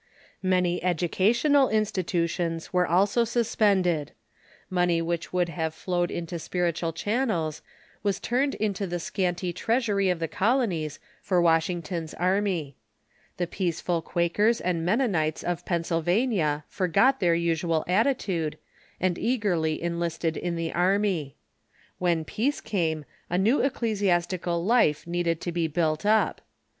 Many 0.41 0.83
educational 0.83 1.69
institutions 1.69 2.73
were 2.73 2.87
also 2.87 3.23
suspended. 3.23 4.13
Money 4.67 4.99
which 4.99 5.31
would 5.31 5.49
have 5.49 5.75
flowed 5.75 6.09
into 6.09 6.39
spiritual 6.39 6.91
channels 6.91 7.61
was 8.01 8.19
turned 8.19 8.55
into 8.55 8.87
the 8.87 8.99
scanty 8.99 9.53
treasury 9.53 10.09
of 10.09 10.17
the 10.17 10.27
colonies 10.27 10.99
for 11.21 11.39
Washington's 11.39 12.15
army. 12.15 12.75
The 13.37 13.45
peaceful 13.45 14.01
Quakers 14.01 14.59
and 14.59 14.83
Mennonites 14.83 15.43
of 15.43 15.65
Pennsylvania 15.67 16.63
forgot 16.67 17.19
their 17.19 17.35
usual 17.35 17.85
attitude, 17.87 18.57
and 18.99 19.19
eagerly 19.19 19.79
enlisted 19.83 20.35
in 20.35 20.55
the 20.55 20.73
army. 20.73 21.35
When 21.99 22.25
peace 22.25 22.59
came, 22.59 23.05
a 23.29 23.37
new 23.37 23.61
ecclesiastical 23.61 24.65
life 24.65 25.05
needed 25.05 25.39
to 25.41 25.51
be 25.51 25.67
built 25.67 26.07
up. 26.07 26.41